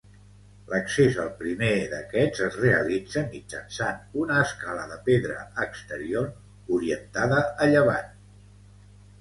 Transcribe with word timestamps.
L'accés 0.69 1.17
al 1.23 1.27
primer 1.41 1.67
d'aquests 1.91 2.41
es 2.45 2.57
realitza 2.61 3.23
mitjançant 3.35 4.01
una 4.23 4.39
escala 4.47 4.89
de 4.95 4.99
pedra 5.11 5.37
exterior 5.67 6.27
orientada 6.79 7.45
a 7.67 7.73
llevant. 7.75 8.11